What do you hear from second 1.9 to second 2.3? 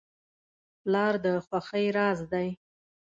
راز